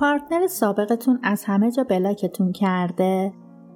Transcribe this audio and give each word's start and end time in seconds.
پارتنر 0.00 0.46
سابقتون 0.46 1.18
از 1.22 1.44
همه 1.44 1.70
جا 1.70 1.84
بلاکتون 1.84 2.52
کرده؟ 2.52 3.32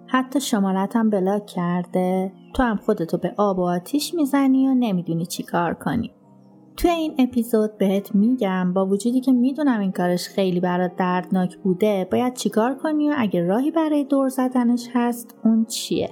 حتی 0.06 0.40
شمارتم 0.40 1.10
بلاک 1.10 1.46
کرده. 1.46 2.32
تو 2.54 2.62
هم 2.62 2.76
خودتو 2.76 3.18
به 3.18 3.34
آب 3.36 3.58
و 3.58 3.62
آتیش 3.62 4.14
می‌زنی 4.14 4.68
و 4.68 4.74
نمی‌دونی 4.74 5.26
چی 5.26 5.42
کار 5.42 5.74
کنی. 5.74 6.12
توی 6.76 6.90
این 6.90 7.14
اپیزود 7.18 7.78
بهت 7.78 8.14
میگم 8.14 8.72
با 8.72 8.86
وجودی 8.86 9.20
که 9.20 9.32
می‌دونم 9.32 9.80
این 9.80 9.92
کارش 9.92 10.28
خیلی 10.28 10.60
برات 10.60 10.96
دردناک 10.96 11.56
بوده 11.56 12.08
باید 12.12 12.34
چیکار 12.34 12.74
کنی 12.74 13.10
و 13.10 13.14
اگه 13.18 13.46
راهی 13.46 13.70
برای 13.70 14.04
دور 14.04 14.28
زدنش 14.28 14.88
هست 14.94 15.38
اون 15.44 15.64
چیه؟ 15.64 16.10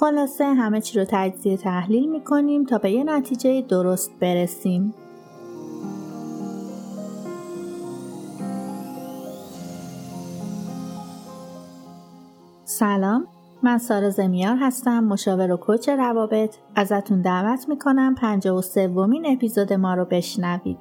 خلاصه 0.00 0.44
همه 0.44 0.80
چی 0.80 0.98
رو 0.98 1.06
تجزیه 1.08 1.56
تحلیل 1.56 2.10
می‌کنیم 2.10 2.64
تا 2.64 2.78
به 2.78 2.90
یه 2.90 3.04
نتیجه 3.04 3.62
درست 3.62 4.18
برسیم. 4.20 4.94
سلام 12.78 13.26
من 13.62 13.78
سارا 13.78 14.10
زمیار 14.10 14.56
هستم 14.60 15.04
مشاور 15.04 15.52
و 15.52 15.56
کوچ 15.56 15.88
روابط. 15.88 16.56
ازتون 16.74 17.22
دعوت 17.22 17.68
می‌کنم 17.68 18.14
پنجاه 18.14 18.58
و 18.58 18.62
سومین 18.62 19.26
اپیزود 19.26 19.72
ما 19.72 19.94
رو 19.94 20.04
بشنوید. 20.04 20.78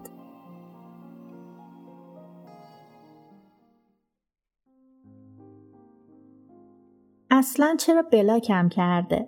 اصلا 7.32 7.76
چرا 7.80 8.02
بلاکم 8.12 8.70
کرده؟ 8.70 9.28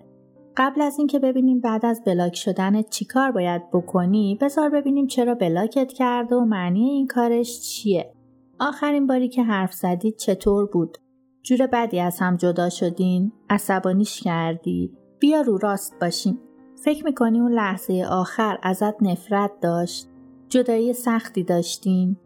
قبل 0.58 0.82
از 0.82 0.98
اینکه 0.98 1.20
ببینیم 1.20 1.60
بعد 1.60 1.86
از 1.86 2.02
بلاک 2.06 2.36
شدن 2.36 2.82
چیکار 2.82 3.32
باید 3.32 3.62
بکنی 3.72 4.38
بذار 4.42 4.70
ببینیم 4.70 5.08
چرا 5.08 5.36
بلاکت 5.36 5.92
کرده 5.92 6.36
و 6.36 6.46
معنی 6.46 6.90
این 6.90 7.08
کارش 7.08 7.62
چیه. 7.62 8.14
آخرین 8.60 9.08
باری 9.08 9.30
که 9.30 9.44
حرف 9.44 9.74
زدید 9.74 10.18
چطور 10.18 10.66
بود؟ 10.66 10.98
جور 11.44 11.68
بدی 11.68 12.00
از 12.00 12.20
هم 12.20 12.36
جدا 12.36 12.70
شدین؟ 12.70 13.32
عصبانیش 13.50 14.22
کردی؟ 14.22 14.92
بیا 15.20 15.42
رو 15.42 15.58
راست 15.58 16.00
باشین 16.02 16.40
فکر 16.84 17.06
می‌کنی 17.06 17.40
اون 17.40 17.52
لحظه 17.52 18.06
آخر 18.10 18.60
ازت 18.62 19.04
نفرت 19.04 19.52
داشت؟ 19.62 20.08
جدایی 20.50 20.94
سختی 20.94 21.44
داشتین 21.44 22.18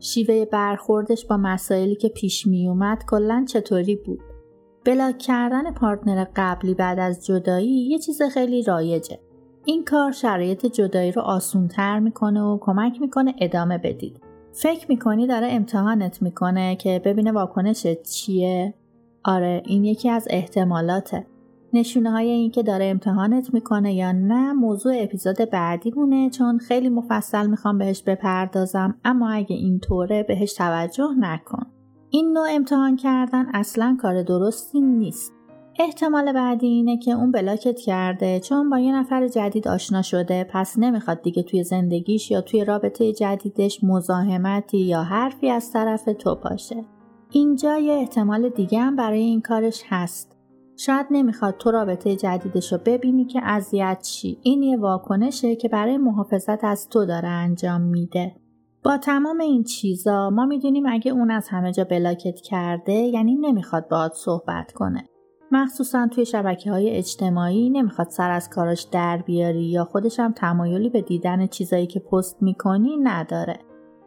شیوه 0.00 0.44
برخوردش 0.44 1.26
با 1.26 1.36
مسائلی 1.36 1.94
که 1.94 2.08
پیش 2.08 2.46
میومد 2.46 3.04
کلا 3.08 3.44
چطوری 3.48 3.96
بود؟ 3.96 4.20
بلاک 4.84 5.18
کردن 5.18 5.70
پارتنر 5.70 6.26
قبلی 6.36 6.74
بعد 6.74 6.98
از 6.98 7.26
جدایی 7.26 7.88
یه 7.88 7.98
چیز 7.98 8.22
خیلی 8.22 8.62
رایجه. 8.62 9.18
این 9.64 9.84
کار 9.84 10.12
شرایط 10.12 10.66
جدایی 10.66 11.12
رو 11.12 11.22
آسونتر 11.22 11.98
می‌کنه 11.98 12.42
و 12.42 12.58
کمک 12.60 13.00
می‌کنه 13.00 13.34
ادامه 13.40 13.78
بدید. 13.78 14.25
فکر 14.58 14.86
می‌کنی 14.88 15.26
داره 15.26 15.48
امتحانت 15.50 16.22
می‌کنه 16.22 16.76
که 16.76 17.02
ببینه 17.04 17.32
واکنشت 17.32 18.02
چیه؟ 18.02 18.74
آره 19.24 19.62
این 19.66 19.84
یکی 19.84 20.10
از 20.10 20.28
احتمالاته. 20.30 21.26
نشونه 21.72 22.10
های 22.10 22.30
این 22.30 22.50
که 22.50 22.62
داره 22.62 22.84
امتحانت 22.84 23.54
می‌کنه 23.54 23.94
یا 23.94 24.12
نه 24.12 24.52
موضوع 24.52 24.92
اپیزود 24.96 25.36
بعدی 25.52 25.92
مونه 25.96 26.30
چون 26.30 26.58
خیلی 26.58 26.88
مفصل 26.88 27.46
می‌خوام 27.46 27.78
بهش 27.78 28.02
بپردازم 28.02 28.98
اما 29.04 29.30
اگه 29.30 29.56
اینطوره 29.56 30.22
بهش 30.22 30.54
توجه 30.54 31.08
نکن. 31.18 31.66
این 32.10 32.32
نوع 32.32 32.48
امتحان 32.50 32.96
کردن 32.96 33.46
اصلا 33.54 33.96
کار 34.00 34.22
درستی 34.22 34.80
نیست. 34.80 35.35
احتمال 35.78 36.32
بعدی 36.32 36.66
اینه 36.66 36.98
که 36.98 37.12
اون 37.12 37.32
بلاکت 37.32 37.80
کرده 37.80 38.40
چون 38.40 38.70
با 38.70 38.78
یه 38.78 38.94
نفر 38.94 39.28
جدید 39.28 39.68
آشنا 39.68 40.02
شده 40.02 40.44
پس 40.50 40.78
نمی‌خواد 40.78 41.22
دیگه 41.22 41.42
توی 41.42 41.64
زندگیش 41.64 42.30
یا 42.30 42.40
توی 42.40 42.64
رابطه 42.64 43.12
جدیدش 43.12 43.84
مزاحمتی 43.84 44.78
یا 44.78 45.02
حرفی 45.02 45.50
از 45.50 45.72
طرف 45.72 46.08
تو 46.18 46.34
باشه. 46.34 46.84
اینجا 47.30 47.78
یه 47.78 47.92
احتمال 47.92 48.48
دیگه 48.48 48.80
هم 48.80 48.96
برای 48.96 49.20
این 49.20 49.40
کارش 49.40 49.82
هست. 49.88 50.36
شاید 50.76 51.06
نمی‌خواد 51.10 51.56
تو 51.58 51.70
رابطه 51.70 52.16
جدیدش 52.16 52.72
رو 52.72 52.78
ببینی 52.84 53.24
که 53.24 53.40
اذیت 53.44 54.02
چی. 54.02 54.38
این 54.42 54.62
یه 54.62 54.76
واکنشه 54.76 55.56
که 55.56 55.68
برای 55.68 55.98
محافظت 55.98 56.64
از 56.64 56.88
تو 56.88 57.06
داره 57.06 57.28
انجام 57.28 57.80
میده. 57.80 58.36
با 58.84 58.98
تمام 58.98 59.40
این 59.40 59.62
چیزا 59.62 60.30
ما 60.30 60.46
می‌دونیم 60.46 60.86
اگه 60.88 61.12
اون 61.12 61.30
از 61.30 61.48
همه 61.48 61.72
جا 61.72 61.84
بلاکت 61.84 62.40
کرده 62.40 62.92
یعنی 62.92 63.34
نمی‌خواد 63.34 63.88
باهات 63.88 64.12
صحبت 64.14 64.72
کنه. 64.72 65.08
مخصوصا 65.52 66.08
توی 66.08 66.26
شبکه 66.26 66.70
های 66.70 66.90
اجتماعی 66.90 67.70
نمی‌خواد 67.70 68.08
سر 68.08 68.30
از 68.30 68.50
کاراش 68.50 68.82
در 68.82 69.22
بیاری 69.26 69.64
یا 69.64 69.84
خودش 69.84 70.20
هم 70.20 70.32
تمایلی 70.32 70.88
به 70.88 71.02
دیدن 71.02 71.46
چیزایی 71.46 71.86
که 71.86 72.00
پست 72.00 72.42
می‌کنی 72.42 72.96
نداره. 72.96 73.58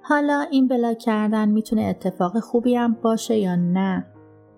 حالا 0.01 0.45
این 0.51 0.67
بلاک 0.67 0.97
کردن 0.97 1.49
می‌تونه 1.49 1.81
اتفاق 1.81 2.39
خوبی 2.39 2.75
هم 2.75 2.93
باشه 2.93 3.37
یا 3.37 3.55
نه. 3.55 4.05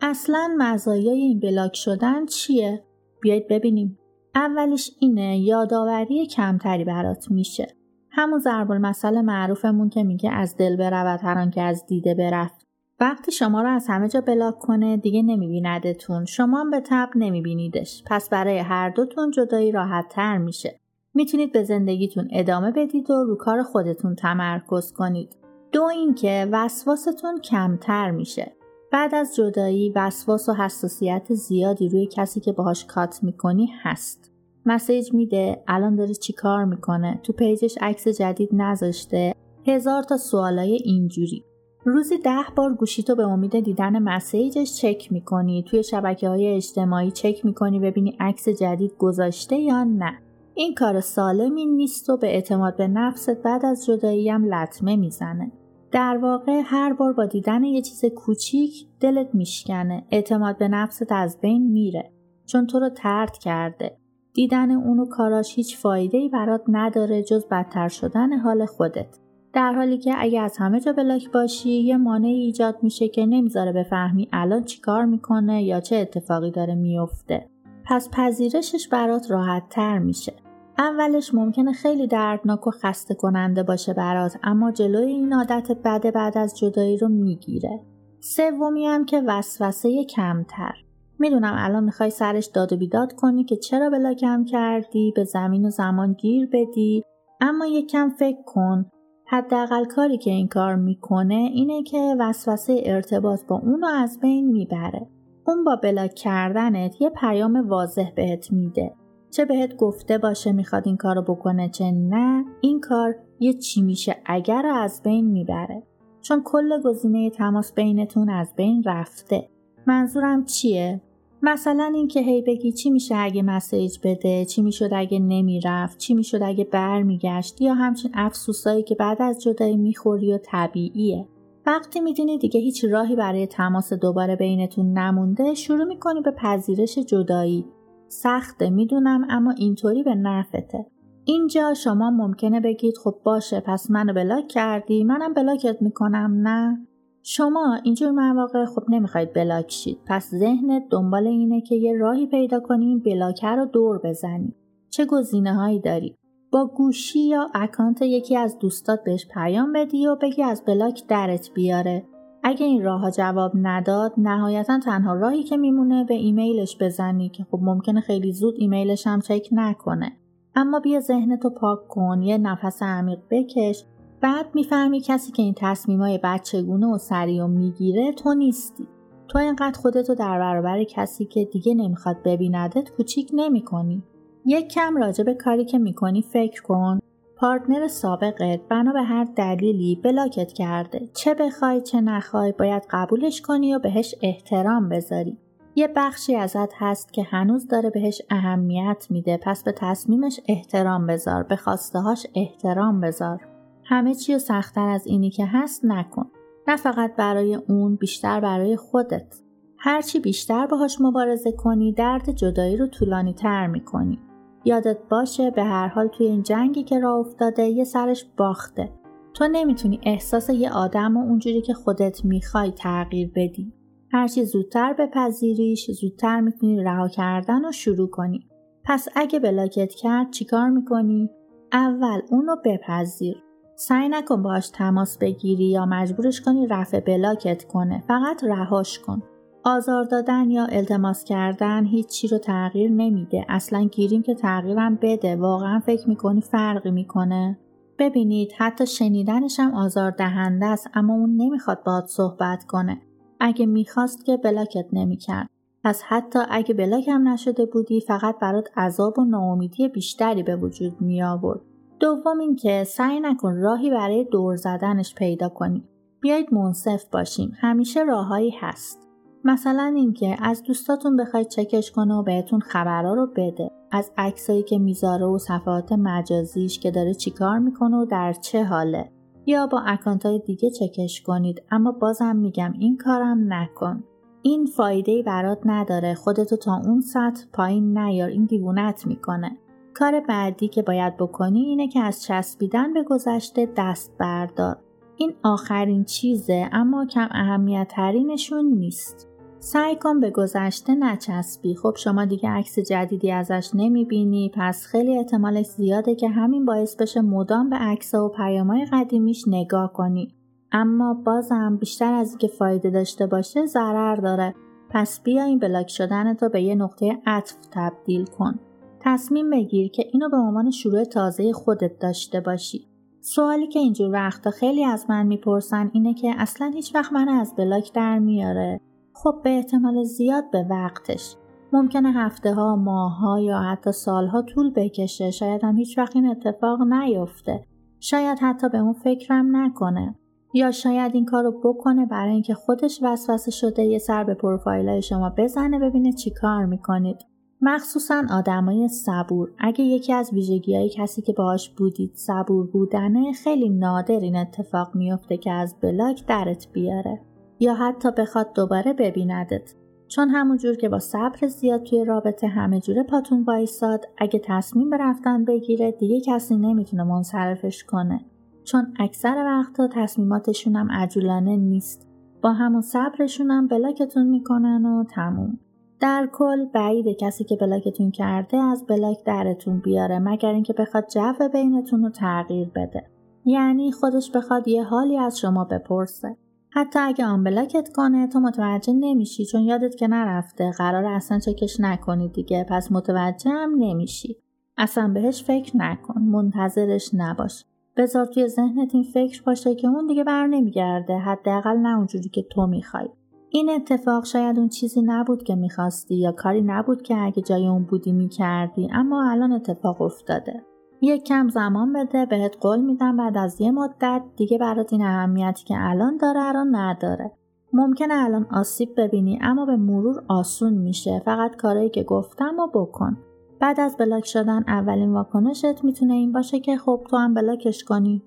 اصلا 0.01 0.55
مزایای 0.57 1.19
این 1.19 1.39
بلاک 1.39 1.75
شدن 1.75 2.25
چیه؟ 2.25 2.83
بیایید 3.21 3.47
ببینیم. 3.47 3.97
اولیش 4.35 4.91
اینه 4.99 5.39
یادآوری 5.39 6.27
کمتری 6.27 6.83
برات 6.83 7.31
میشه. 7.31 7.67
همون 8.11 8.39
ضرب 8.39 8.71
المثل 8.71 9.21
معروفمون 9.21 9.89
که 9.89 10.03
میگه 10.03 10.31
از 10.31 10.57
دل 10.57 10.75
برود 10.75 11.19
هر 11.23 11.49
که 11.49 11.61
از 11.61 11.85
دیده 11.85 12.15
برفت. 12.15 12.60
وقتی 13.01 13.31
شما 13.31 13.61
رو 13.61 13.69
از 13.69 13.87
همه 13.87 14.07
جا 14.07 14.21
بلاک 14.21 14.59
کنه 14.59 14.97
دیگه 14.97 15.21
نمیبیندتون. 15.21 16.25
شما 16.25 16.59
هم 16.59 16.71
به 16.71 16.81
تب 16.85 17.09
نمیبینیدش. 17.15 18.03
پس 18.07 18.29
برای 18.29 18.57
هر 18.57 18.89
دوتون 18.89 19.31
جدایی 19.31 19.71
راحت 19.71 20.05
تر 20.09 20.37
میشه. 20.37 20.79
می‌تونید 21.13 21.51
به 21.51 21.63
زندگیتون 21.63 22.27
ادامه 22.31 22.71
بدید 22.71 23.11
و 23.11 23.23
رو 23.23 23.35
کار 23.35 23.63
خودتون 23.63 24.15
تمرکز 24.15 24.93
کنید. 24.93 25.35
دو 25.71 25.83
اینکه 25.83 26.47
وسواستون 26.51 27.39
کمتر 27.39 28.11
میشه. 28.11 28.51
بعد 28.91 29.15
از 29.15 29.35
جدایی 29.35 29.93
وسواس 29.95 30.49
و 30.49 30.53
حساسیت 30.53 31.33
زیادی 31.33 31.89
روی 31.89 32.07
کسی 32.11 32.39
که 32.39 32.51
باهاش 32.51 32.85
کات 32.85 33.23
می‌کنی 33.23 33.69
هست. 33.81 34.31
مسیج 34.65 35.13
میده 35.13 35.63
الان 35.67 35.95
داره 35.95 36.13
چی 36.13 36.33
کار 36.33 36.65
می‌کنه؟ 36.65 37.19
تو 37.23 37.33
پیجش 37.33 37.77
عکس 37.81 38.07
جدید 38.07 38.49
نذاشته. 38.53 39.33
هزار 39.67 40.03
تا 40.03 40.17
سوالای 40.17 40.73
اینجوری. 40.83 41.43
روزی 41.83 42.17
ده 42.17 42.43
بار 42.55 42.73
گوشیتو 42.73 43.15
به 43.15 43.23
امید 43.23 43.59
دیدن 43.59 43.99
مسیجش 43.99 44.75
چک 44.75 45.11
می‌کنی 45.11 45.63
توی 45.63 45.83
شبکه 45.83 46.29
های 46.29 46.47
اجتماعی 46.47 47.11
چک 47.11 47.45
می‌کنی 47.45 47.79
ببینی 47.79 48.17
عکس 48.19 48.49
جدید 48.49 48.97
گذاشته 48.97 49.55
یا 49.55 49.83
نه. 49.83 50.13
این 50.53 50.75
کار 50.75 50.99
سالمی 50.99 51.65
نیست 51.65 52.09
و 52.09 52.17
به 52.17 52.27
اعتماد 52.27 52.77
به 52.77 52.87
نفست 52.87 53.43
بعد 53.43 53.65
از 53.65 53.85
جدایی 53.85 54.29
هم 54.29 54.53
لطمه 54.53 54.95
می‌زنه. 54.95 55.51
در 55.91 56.17
واقع 56.17 56.61
هر 56.65 56.93
بار 56.93 57.13
با 57.13 57.25
دیدن 57.25 57.63
یه 57.63 57.81
چیز 57.81 58.05
کوچیک 58.05 58.87
دلت 58.99 59.29
میشکنه 59.33 60.03
اعتماد 60.11 60.57
به 60.57 60.67
نفست 60.67 61.11
از 61.11 61.37
بین 61.41 61.71
میره. 61.71 62.11
چون 62.45 62.67
تو 62.67 62.79
رو 62.79 62.89
ترد 62.89 63.37
کرده. 63.37 63.97
دیدن 64.33 64.71
اونو 64.71 65.05
کاراش 65.05 65.55
هیچ 65.55 65.77
فایده 65.77 66.17
ای 66.17 66.29
برات 66.29 66.61
نداره 66.67 67.23
جز 67.23 67.45
بدتر 67.51 67.87
شدن 67.87 68.33
حال 68.33 68.65
خودت. 68.65 69.20
در 69.53 69.73
حالی 69.73 69.97
که 69.97 70.13
اگه 70.17 70.41
از 70.41 70.57
همه 70.57 70.79
جا 70.79 70.93
بلاک 70.93 71.31
باشی 71.31 71.69
یه 71.69 71.97
مانعی 71.97 72.39
ایجاد 72.41 72.77
میشه 72.81 73.07
که 73.07 73.25
نمی‌ذاره 73.25 73.71
بفهمی 73.71 74.29
الان 74.33 74.63
چیکار 74.63 75.05
می‌کنه 75.05 75.63
یا 75.63 75.79
چه 75.79 75.95
اتفاقی 75.95 76.51
داره 76.51 76.75
میفته 76.75 77.47
پس 77.85 78.09
پذیرشش 78.09 78.87
برات 78.87 79.31
راحت 79.31 79.63
تر 79.69 79.99
میشه. 79.99 80.33
اولش 80.77 81.33
ممکنه 81.33 81.73
خیلی 81.73 82.07
دردناک 82.07 82.67
و 82.67 82.71
خسته 82.71 83.15
کننده 83.15 83.63
باشه 83.63 83.93
برات 83.93 84.37
اما 84.43 84.71
جلوی 84.71 85.11
این 85.11 85.33
عادت 85.33 85.71
بد 85.71 86.13
بعد 86.13 86.37
از 86.37 86.57
جدایی 86.57 86.97
رو 86.97 87.07
می‌گیره. 87.07 87.79
سومی 88.19 88.85
هم 88.85 89.05
که 89.05 89.23
وسوسه 89.27 90.03
کمتر. 90.03 90.73
می‌دونم 91.19 91.53
الان 91.57 91.83
می‌خوای 91.83 92.09
سرش 92.09 92.45
داد 92.45 92.73
و 92.73 92.77
بیداد 92.77 93.13
کنی 93.13 93.43
که 93.43 93.55
چرا 93.55 93.89
بلاکم 93.89 94.45
کردی 94.45 95.13
به 95.15 95.23
زمین 95.23 95.65
و 95.65 95.69
زمان 95.69 96.13
گیر 96.13 96.49
بدی 96.53 97.03
اما 97.41 97.65
یکم 97.65 98.09
فکر 98.09 98.41
کن. 98.45 98.85
حداقل 99.31 99.85
کاری 99.85 100.17
که 100.17 100.31
این 100.31 100.47
کار 100.47 100.75
می‌کنه 100.75 101.35
اینه 101.35 101.83
که 101.83 102.15
وسوسه 102.19 102.81
ارتباط 102.85 103.45
با 103.45 103.55
اونو 103.55 103.87
از 103.87 104.19
بین 104.19 104.51
می‌بره. 104.51 105.07
اون 105.47 105.63
با 105.63 105.75
بلاک 105.75 106.13
کردنت 106.15 107.01
یه 107.01 107.09
پیام 107.09 107.69
واضح 107.69 108.09
بهت 108.15 108.51
میده. 108.51 108.93
چه 109.29 109.45
بهت 109.45 109.75
گفته 109.75 110.17
باشه 110.17 110.51
می‌خواد 110.51 110.83
این 110.85 110.97
کارو 110.97 111.21
بکنه 111.21 111.69
چه 111.69 111.91
نه 111.91 112.45
این 112.61 112.79
کار 112.79 113.15
یه 113.39 113.53
چی 113.53 113.81
میشه 113.81 114.15
اگر 114.25 114.61
رو 114.61 114.73
از 114.73 115.01
بین 115.03 115.25
می‌بره. 115.25 115.83
چون 116.21 116.41
کل 116.45 116.81
گزینه 116.81 117.29
تماس 117.29 117.73
بینتون 117.73 118.29
از 118.29 118.53
بین 118.55 118.83
رفته. 118.85 119.49
منظورم 119.87 120.45
چیه؟ 120.45 121.01
مثلا 121.43 121.91
اینکه 121.95 122.19
هی 122.19 122.41
بگی 122.41 122.71
چی 122.71 122.89
میشه 122.89 123.15
اگه 123.17 123.43
مسیج 123.43 123.97
بده 124.03 124.45
چی 124.45 124.61
می‌شد 124.61 124.89
اگه 124.93 125.19
نمی‌رفت 125.19 125.97
چی 125.97 126.13
می‌شد 126.13 126.39
اگه 126.43 126.63
برمیگشت 126.63 127.61
یا 127.61 127.73
همچین 127.73 128.11
افسوسایی 128.13 128.83
که 128.83 128.95
بعد 128.95 129.21
از 129.21 129.41
جدایی 129.41 129.77
می‌خوری 129.77 130.33
و 130.33 130.37
طبیعیه. 130.43 131.27
وقتی 131.65 131.99
می‌دونی 131.99 132.37
دیگه 132.37 132.59
هیچ 132.59 132.85
راهی 132.85 133.15
برای 133.15 133.47
تماس 133.47 133.93
دوباره 133.93 134.35
بینتون 134.35 134.97
نمونده 134.97 135.53
شروع 135.53 135.83
می‌کنی 135.83 136.21
به 136.21 136.31
پذیرش 136.31 136.97
جدایی. 136.99 137.65
سخته 138.07 138.69
می‌دونم 138.69 139.27
اما 139.29 139.51
اینطوری 139.51 140.03
به 140.03 140.15
نفعته 140.15 140.85
اینجا 141.25 141.73
شما 141.73 142.11
ممکنه 142.11 142.59
بگید 142.59 142.97
خب 142.97 143.15
باشه 143.23 143.59
پس 143.59 143.91
منو 143.91 144.13
بلاک 144.13 144.47
کردی 144.47 145.03
منم 145.03 145.33
بلاکت 145.33 145.81
می‌کنم 145.81 146.47
نه. 146.47 146.87
شما 147.23 147.79
اینجور 147.83 148.11
مواقع 148.11 148.65
خب 148.65 148.83
نمی‌خواید 148.89 149.33
بلاک 149.33 149.71
شید. 149.71 149.97
پس 150.05 150.29
ذهنت 150.29 150.83
دنبال 150.89 151.27
اینه 151.27 151.61
که 151.61 151.75
یه 151.75 151.93
راهی 151.97 152.27
پیدا 152.27 152.59
کنیم 152.59 152.99
بلاکه 152.99 153.47
رو 153.47 153.65
دور 153.65 154.01
بزنی. 154.03 154.53
چه 154.89 155.05
گزینه 155.05 155.53
هایی 155.53 155.79
داری؟ 155.79 156.15
با 156.51 156.65
گوشی 156.65 157.19
یا 157.19 157.49
اکانت 157.53 158.01
یکی 158.01 158.37
از 158.37 158.59
دوستات 158.59 159.03
بهش 159.03 159.27
پیام 159.33 159.73
بدی 159.73 160.07
و 160.07 160.15
بگی 160.15 160.43
از 160.43 160.63
بلاک 160.67 161.07
درت 161.07 161.49
بیاره. 161.53 162.03
اگه 162.43 162.65
این 162.65 162.83
راه 162.83 163.11
جواب 163.11 163.51
نداد 163.55 164.13
نهایتا 164.17 164.79
تنها 164.79 165.13
راهی 165.13 165.43
که 165.43 165.57
میمونه 165.57 166.03
به 166.03 166.13
ایمیلش 166.13 166.77
بزنی 166.79 167.29
که 167.29 167.43
خب 167.51 167.59
ممکنه 167.61 168.01
خیلی 168.01 168.33
زود 168.33 168.55
ایمیلش 168.57 169.07
هم 169.07 169.21
چک 169.21 169.47
نکنه. 169.51 170.11
اما 170.55 170.79
بیا 170.79 170.99
ذهنتو 170.99 171.49
پاک 171.49 171.87
کن 171.87 172.21
یه 172.21 172.37
نفس 172.37 172.83
عمیق 172.83 173.19
بکش 173.29 173.85
بعد 174.21 174.45
می‌فهمی 174.53 175.01
کسی 175.01 175.31
که 175.31 175.43
این 175.43 175.53
تصمیمای 175.57 176.19
بچگونه 176.23 176.87
و 176.87 176.97
سریع 176.97 177.43
و 177.43 177.47
می‌گیره 177.47 178.11
تو 178.11 178.33
نیستی. 178.33 178.87
تو 179.27 179.39
اینقدر 179.39 179.79
خودتو 179.79 180.15
در 180.15 180.39
برابر 180.39 180.83
کسی 180.83 181.25
که 181.25 181.45
دیگه 181.45 181.73
نمی‌خواد 181.73 182.17
ببیندت 182.25 182.89
کوچیک 182.89 183.29
نمی‌کنی. 183.33 184.03
یک 184.45 184.67
کم 184.67 184.97
راجع 184.97 185.23
به 185.23 185.33
کاری 185.33 185.65
که 185.65 185.77
می‌کنی 185.77 186.21
فکر 186.21 186.61
کن. 186.61 186.99
پارتنر 187.35 187.87
سابقت 187.87 188.59
بنا 188.69 188.93
به 188.93 189.01
هر 189.01 189.23
دلیلی 189.23 190.01
بلاکت 190.03 190.53
کرده. 190.53 191.09
چه 191.13 191.33
بخوای 191.33 191.81
چه 191.81 192.01
نخوای 192.01 192.51
باید 192.51 192.83
قبولش 192.89 193.41
کنی 193.41 193.75
و 193.75 193.79
بهش 193.79 194.15
احترام 194.21 194.89
بذاری. 194.89 195.37
یه 195.75 195.87
بخشی 195.95 196.35
ازت 196.35 196.73
هست 196.77 197.13
که 197.13 197.23
هنوز 197.23 197.67
داره 197.67 197.89
بهش 197.89 198.21
اهمیت 198.29 199.07
میده. 199.09 199.37
پس 199.37 199.63
به 199.63 199.71
تصمیمش 199.71 200.39
احترام 200.47 201.07
بذار 201.07 201.43
به 201.43 201.59
هاش 201.93 202.27
احترام 202.35 203.01
بذار. 203.01 203.50
همه 203.91 204.15
چی 204.15 204.39
سختتر 204.39 204.89
از 204.89 205.07
اینی 205.07 205.29
که 205.29 205.45
هست 205.45 205.85
نکن. 205.85 206.31
نه 206.67 206.75
فقط 206.75 207.15
برای 207.15 207.55
اون 207.55 207.95
بیشتر 207.95 208.39
برای 208.39 208.75
خودت. 208.75 209.41
هرچی 209.77 210.19
بیشتر 210.19 210.65
باهاش 210.65 211.01
مبارزه 211.01 211.51
کنی 211.51 211.93
درد 211.93 212.31
جدایی 212.31 212.77
رو 212.77 212.87
طولانی 212.87 213.33
تر 213.33 213.67
می‌کنی. 213.67 214.19
یادت 214.65 214.97
باشه 215.09 215.51
به 215.51 215.63
هر 215.63 215.87
حال 215.87 216.07
توی 216.07 216.25
این 216.25 216.43
جنگی 216.43 216.83
که 216.83 216.99
راه 216.99 217.15
افتاده 217.19 217.63
یه 217.63 217.83
سرش 217.83 218.25
باخته. 218.37 218.89
تو 219.33 219.47
نمی‌تونی 219.47 219.99
احساس 220.03 220.49
یه 220.49 220.71
آدم 220.71 221.17
و 221.17 221.19
اونجوری 221.19 221.61
که 221.61 221.73
خودت 221.73 222.25
می‌خوای 222.25 222.71
تغییر 222.71 223.31
بدی. 223.35 223.73
هرچی 224.11 224.45
زودتر 224.45 224.93
بپذیریش 224.93 225.91
زودتر 225.91 226.41
می‌تونی 226.41 226.83
رها 226.83 227.07
کردن 227.07 227.65
و 227.65 227.71
شروع 227.71 228.09
کنی. 228.09 228.47
پس 228.85 229.07
اگه 229.15 229.39
بلاکت 229.39 229.93
کرد 229.93 230.31
چیکار 230.31 230.69
می‌کنی؟ 230.69 231.29
اول 231.73 232.21
اونو 232.29 232.55
بپذیر. 232.65 233.43
سعی 233.83 234.09
نکن 234.09 234.43
باش 234.43 234.69
تماس 234.69 235.17
بگیری 235.17 235.63
یا 235.63 235.85
مجبورش 235.85 236.41
کنی 236.41 236.67
رفع 236.67 236.99
بلاکت 236.99 237.63
کنه. 237.63 238.03
فقط 238.07 238.43
رهاش 238.43 238.99
کن. 238.99 239.23
آزار 239.63 240.03
دادن 240.03 240.49
یا 240.49 240.65
التماس 240.65 241.23
کردن 241.23 241.85
هیچی 241.85 242.27
رو 242.27 242.37
تغییر 242.37 242.91
نمیده. 242.91 243.45
اصلا 243.49 243.83
گیریم 243.83 244.21
که 244.21 244.35
تغییرم 244.35 244.95
بده. 245.01 245.35
واقعا 245.35 245.79
فکر 245.79 246.09
می‌کنی 246.09 246.41
فرقی 246.41 246.91
می‌کنه. 246.91 247.59
ببینید 247.99 248.51
حتی 248.57 248.85
شنیدنش 248.85 249.59
هم 249.59 249.73
آزار 249.73 250.11
دهنده 250.11 250.65
است 250.65 250.89
اما 250.93 251.13
اون 251.13 251.35
نمی‌خواد 251.35 251.83
باهات 251.83 252.05
صحبت 252.05 252.63
کنه. 252.63 253.01
اگه 253.39 253.65
می‌خواست 253.65 254.25
که 254.25 254.37
بلاکت 254.37 254.85
نمی‌کرد. 254.93 255.49
پس 255.83 256.01
حتی 256.07 256.39
اگه 256.49 256.73
بلاک 256.73 257.07
هم 257.07 257.27
نشده 257.27 257.65
بودی 257.65 258.01
فقط 258.01 258.39
برات 258.39 258.77
عذاب 258.77 259.19
و 259.19 259.25
ناامیدی 259.25 259.87
بیشتری 259.87 260.43
به 260.43 260.55
وجود 260.55 261.01
می 261.01 261.23
آورد. 261.23 261.61
دوم 262.01 262.39
اینکه 262.39 262.83
سعی 262.83 263.19
نکن 263.19 263.55
راهی 263.55 263.89
برای 263.89 264.23
دور 264.23 264.55
زدنش 264.55 265.15
پیدا 265.15 265.49
کنی. 265.49 265.83
بیایید 266.21 266.53
منصف 266.53 267.05
باشیم. 267.05 267.51
همیشه 267.59 268.03
راههایی 268.03 268.53
هست. 268.59 269.07
مثلا 269.43 269.93
اینکه 269.95 270.37
از 270.41 270.63
دوستاتون 270.63 271.17
بخواید 271.17 271.47
چکش 271.47 271.91
کنه 271.91 272.15
و 272.15 272.23
بهتون 272.23 272.59
خبرها 272.59 273.13
رو 273.13 273.27
بده. 273.35 273.71
از 273.91 274.11
عکسایی 274.17 274.63
که 274.63 274.79
می‌ذاره 274.79 275.25
و 275.25 275.37
صفحات 275.37 275.91
مجازیش 275.91 276.79
که 276.79 276.91
داره 276.91 277.13
چیکار 277.13 277.59
می‌کنه 277.59 277.97
و 277.97 278.05
در 278.05 278.33
چه 278.33 278.63
حاله. 278.63 279.11
یا 279.45 279.67
با 279.67 279.79
اکانت 279.79 280.25
های 280.25 280.39
دیگه 280.39 280.69
چکش 280.69 281.21
کنید 281.21 281.61
اما 281.71 281.91
بازم 281.91 282.35
میگم 282.35 282.73
این 282.79 282.97
کارم 282.97 283.53
نکن. 283.53 284.03
این 284.41 284.65
فایده 284.65 285.23
برات 285.23 285.59
نداره 285.65 286.13
خودتو 286.13 286.55
تا 286.55 286.81
اون 286.85 287.01
سطح 287.01 287.45
پایین 287.53 287.97
نیار 287.97 288.29
این 288.29 288.45
دیوونت 288.45 289.07
می‌کنه. 289.07 289.57
کار 289.93 290.19
بعدی 290.19 290.67
که 290.67 290.81
باید 290.81 291.17
بکنی 291.17 291.59
اینه 291.59 291.87
که 291.87 291.99
از 291.99 292.23
چسبیدن 292.23 292.93
به 292.93 293.03
گذشته 293.03 293.69
دست 293.77 294.17
بردار. 294.19 294.77
این 295.17 295.33
آخرین 295.43 296.03
چیزه 296.03 296.69
اما 296.71 297.05
کم 297.05 297.27
اهمیت 297.31 297.87
ترینشون 297.89 298.65
نیست. 298.65 299.27
سعی 299.59 299.95
کن 299.95 300.19
به 300.19 300.29
گذشته 300.29 300.95
نچسبی. 300.95 301.75
خب 301.75 301.93
شما 301.97 302.25
دیگه 302.25 302.49
عکس 302.49 302.79
جدیدی 302.79 303.31
ازش 303.31 303.69
نمی‌بینی. 303.73 304.51
پس 304.53 304.85
خیلی 304.85 305.17
احتمالش 305.17 305.65
زیاده 305.65 306.15
که 306.15 306.29
همین 306.29 306.65
باعث 306.65 306.95
بشه 306.95 307.21
مدام 307.21 307.69
به 307.69 307.75
عکس 307.75 308.13
و 308.13 308.29
پیامهای 308.29 308.85
قدیمیش 308.85 309.47
نگاه 309.47 309.93
کنی. 309.93 310.35
اما 310.71 311.13
بازم 311.13 311.77
بیشتر 311.77 312.13
از 312.13 312.29
اینکه 312.29 312.47
فایده 312.47 312.89
داشته 312.89 313.27
باشه 313.27 313.65
ضرر 313.65 314.15
داره. 314.15 314.55
پس 314.89 315.21
بیا 315.23 315.43
این 315.43 315.59
بلاک 315.59 315.89
شدن 315.89 316.33
تو 316.33 316.49
به 316.49 316.61
یه 316.61 316.75
نقطه 316.75 317.17
عطف 317.25 317.55
تبدیل 317.71 318.25
کن. 318.25 318.59
تصمیم 319.03 319.49
بگیر 319.49 319.91
که 319.91 320.05
اینو 320.13 320.29
به 320.29 320.37
عنوان 320.37 320.71
شروع 320.71 321.03
تازه 321.03 321.53
خودت 321.53 321.99
داشته 321.99 322.39
باشی. 322.39 322.87
سوالی 323.21 323.67
که 323.67 323.79
اینجور 323.79 324.11
وقتا 324.11 324.51
خیلی 324.51 324.85
از 324.85 325.05
من 325.09 325.27
می‌پرسن 325.27 325.91
اینه 325.93 326.13
که 326.13 326.33
اصلا 326.37 326.71
هیچ 326.73 326.95
وقت 326.95 327.13
من 327.13 327.29
از 327.29 327.53
بلاک 327.57 327.93
در 327.93 328.19
میاره. 328.19 328.79
خب 329.13 329.41
به 329.43 329.49
احتمال 329.49 330.03
زیاد 330.03 330.43
به 330.51 330.65
وقتش. 330.69 331.35
ممکنه 331.73 332.11
هفته 332.11 332.53
ها 332.53 332.75
ماه 332.75 333.19
ها 333.19 333.39
یا 333.39 333.59
حتی 333.59 333.91
سالها 333.91 334.41
طول 334.41 334.69
بکشه. 334.75 335.31
شاید 335.31 335.63
هم 335.63 335.77
هیچ 335.77 335.97
وقت 335.97 336.15
این 336.15 336.27
اتفاق 336.27 336.81
نیفته. 336.81 337.65
شاید 337.99 338.39
حتی 338.41 338.69
به 338.69 338.77
اون 338.77 338.93
فکرم 338.93 339.55
نکنه. 339.55 340.15
یا 340.53 340.71
شاید 340.71 341.15
این 341.15 341.25
کار 341.25 341.43
رو 341.43 341.51
بکنه 341.63 342.05
برای 342.05 342.33
اینکه 342.33 342.53
خودش 342.53 342.99
وسوسه 343.03 343.51
شده 343.51 343.83
یه 343.83 343.97
سر 343.97 344.23
به 344.23 344.33
پروفایل 344.33 344.99
شما 344.99 345.33
بزنه 345.37 345.79
ببینه 345.79 346.11
چی 346.11 346.31
کار 346.31 346.65
می‌کنید. 346.65 347.30
مخصوصا 347.63 348.23
آدمای 348.29 348.87
صبور. 348.87 349.51
اگه 349.59 349.83
یکی 349.83 350.13
از 350.13 350.33
ویژگی 350.33 350.75
های 350.75 350.89
کسی 350.89 351.21
که 351.21 351.33
باهاش 351.33 351.69
بودید 351.69 352.11
صبور 352.15 352.67
بودنه 352.67 353.31
خیلی 353.31 353.69
نادر 353.69 354.19
این 354.19 354.35
اتفاق 354.35 354.95
میفته 354.95 355.37
که 355.37 355.51
از 355.51 355.75
بلاک 355.81 356.25
درت 356.27 356.67
بیاره. 356.73 357.21
یا 357.59 357.73
حتی 357.73 358.09
بخواد 358.17 358.53
دوباره 358.55 358.93
ببیندت. 358.93 359.73
چون 360.07 360.29
همونجور 360.29 360.75
که 360.75 360.89
با 360.89 360.99
صبر 360.99 361.47
زیاد 361.47 361.83
توی 361.83 362.05
رابطه 362.05 362.47
همه 362.47 362.79
جوره 362.79 363.03
پاتون 363.03 363.43
وایساد 363.43 364.05
اگه 364.17 364.41
تصمیم 364.43 364.89
به 364.89 364.97
رفتن 364.97 365.45
بگیره 365.45 365.91
دیگه 365.91 366.21
کسی 366.21 366.57
نمی‌تونه 366.57 367.03
منصرفش 367.03 367.83
کنه. 367.83 368.25
چون 368.63 368.93
اکثر 368.99 369.35
وقتا 369.45 369.87
تصمیماتشون 369.87 370.75
هم 370.75 370.91
عجولانه 370.91 371.57
نیست. 371.57 372.07
با 372.41 372.53
همون 372.53 372.81
صبرشون 372.81 373.51
هم 373.51 373.67
بلاکتون 373.67 374.27
می‌کنن 374.27 374.85
و 374.85 375.03
تموم. 375.03 375.59
در 376.01 376.29
کل 376.33 376.65
بعید 376.65 377.17
کسی 377.17 377.43
که 377.43 377.55
بلاکتون 377.55 378.11
کرده 378.11 378.57
از 378.57 378.85
بلاک 378.85 379.23
درتون 379.25 379.79
بیاره 379.79 380.19
مگر 380.19 380.53
اینکه 380.53 380.73
بخواد 380.73 381.07
جو 381.13 381.49
بینتون 381.53 382.03
رو 382.03 382.09
تغییر 382.09 382.69
بده. 382.75 383.05
یعنی 383.45 383.91
خودش 383.91 384.31
بخواد 384.31 384.67
یه 384.67 384.83
حالی 384.83 385.17
از 385.17 385.39
شما 385.39 385.63
بپرسه. 385.63 386.37
حتی 386.69 386.99
اگه 386.99 387.25
آن 387.25 387.43
بلاکت 387.43 387.89
کنه 387.95 388.27
تو 388.27 388.39
متوجه 388.39 388.93
نمیشی 388.93 389.45
چون 389.45 389.61
یادت 389.61 389.95
که 389.95 390.07
نرفته 390.07 390.71
قرار 390.77 391.05
اصلا 391.05 391.39
چکش 391.39 391.79
نکنی 391.79 392.29
دیگه 392.29 392.65
پس 392.69 392.91
متوجه 392.91 393.49
هم 393.49 393.75
نمیشی. 393.77 394.37
اصلا 394.77 395.07
بهش 395.07 395.43
فکر 395.43 395.77
نکن 395.77 396.21
منتظرش 396.21 397.09
نباش. 397.13 397.65
بذار 397.97 398.25
توی 398.25 398.47
ذهنت 398.47 398.95
این 398.95 399.03
فکر 399.03 399.43
باشه 399.43 399.75
که 399.75 399.87
اون 399.87 400.07
دیگه 400.07 400.23
بر 400.23 400.47
نمیگرده 400.47 401.17
حداقل 401.17 401.77
نه 401.77 401.97
اونجوری 401.97 402.29
که 402.29 402.43
تو 402.51 402.67
می‌خوای. 402.67 403.09
این 403.53 403.69
اتفاق 403.69 404.25
شاید 404.25 404.59
اون 404.59 404.69
چیزی 404.69 405.01
نبود 405.01 405.43
که 405.43 405.55
می‌خواستی 405.55 406.15
یا 406.15 406.31
کاری 406.31 406.61
نبود 406.61 407.01
که 407.01 407.17
اگه 407.17 407.41
جای 407.41 407.67
اون 407.67 407.83
بودی 407.83 408.11
می‌کردی 408.11 408.89
اما 408.93 409.31
الان 409.31 409.51
اتفاق 409.51 410.01
افتاده. 410.01 410.63
یک 411.01 411.23
کم 411.23 411.49
زمان 411.49 411.93
بده 411.93 412.25
بهت 412.25 412.55
قول 412.61 412.79
میدم 412.81 413.17
بعد 413.17 413.37
از 413.37 413.61
یه 413.61 413.71
مدت 413.71 414.21
دیگه 414.35 414.57
برات 414.57 414.93
این 414.93 415.01
اهمیتی 415.01 415.65
که 415.65 415.75
الان 415.77 416.17
داره 416.17 416.51
رو 416.51 416.65
نداره. 416.71 417.31
ممکنه 417.73 418.13
الان 418.13 418.45
آسیب 418.51 418.89
ببینی 418.97 419.39
اما 419.41 419.65
به 419.65 419.75
مرور 419.75 420.23
آسون 420.27 420.73
میشه. 420.73 421.21
فقط 421.25 421.55
کارایی 421.55 421.89
که 421.89 422.03
گفتم 422.03 422.59
و 422.59 422.67
بکن. 422.67 423.17
بعد 423.59 423.79
از 423.79 423.97
بلاک 423.97 424.25
شدن 424.25 424.63
اولین 424.67 425.13
واکنشت 425.13 425.83
می‌تونه 425.83 426.13
این 426.13 426.31
باشه 426.31 426.59
که 426.59 426.77
خب 426.77 427.01
تو 427.09 427.17
هم 427.17 427.33
بلاکش 427.33 427.83
کنی. 427.83 428.23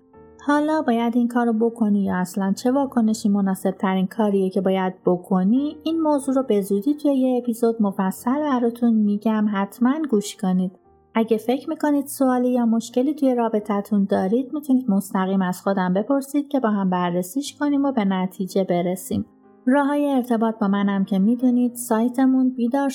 حالا 0.47 0.83
باید 0.83 1.17
این 1.17 1.29
کار 1.29 1.47
رو 1.47 1.53
بکنی 1.53 2.05
یا 2.05 2.17
اصلا 2.17 2.53
چه 2.53 2.73
واکنشی 2.73 3.29
مناسب 3.29 3.71
ترین 3.71 4.07
کاریه 4.07 4.51
که 4.51 4.61
باید 4.61 4.95
بکنی 5.07 5.77
این 5.85 6.01
موضوع 6.01 6.35
رو 6.35 6.43
به 6.43 6.61
زودی 6.61 6.95
توی 6.95 7.15
یه 7.15 7.39
اپیزود 7.39 7.83
مفصل 7.83 8.41
براتون 8.41 8.93
میگم 8.95 9.47
حتما 9.53 9.95
گوش 10.11 10.37
کنید 10.37 10.73
اگه 11.15 11.37
فکر 11.37 11.69
می‌کنید 11.69 12.07
سوالی 12.07 12.51
یا 12.51 12.67
مشکلی 12.67 13.15
توی 13.15 13.35
رابطتون 13.35 14.05
دارید 14.11 14.55
می‌تونید 14.55 14.91
مستقیم 14.91 15.43
از 15.43 15.63
خودم 15.63 15.95
بپرسید 15.95 16.49
که 16.49 16.61
با 16.61 16.71
هم 16.71 16.91
بررسیش 16.91 17.57
کنیم 17.59 17.85
و 17.85 17.93
به 17.93 18.05
نتیجه 18.05 18.65
برسیم. 18.65 19.27
راه 19.67 19.87
های 19.87 20.07
ارتباط 20.07 20.59
با 20.59 20.69
منم 20.69 21.05
که 21.05 21.19
می‌دونید 21.19 21.75
سایتمون 21.75 22.51
بیدار 22.51 22.91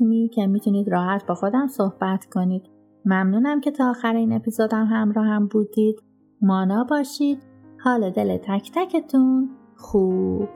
می 0.00 0.28
که 0.28 0.46
می‌تونید 0.46 0.88
راحت 0.88 1.26
با 1.26 1.34
خودم 1.34 1.66
صحبت 1.66 2.24
کنید. 2.24 2.62
ممنونم 3.04 3.60
که 3.60 3.70
تا 3.70 3.90
آخر 3.90 4.14
این 4.14 4.32
اپیزودم 4.32 4.86
همراه 4.86 5.26
هم 5.26 5.46
بودید. 5.46 6.11
مانا 6.42 6.84
باشید. 6.84 7.42
حال 7.84 8.10
دل 8.10 8.36
تک 8.36 8.70
تکتون 8.74 9.50
خوب. 9.76 10.48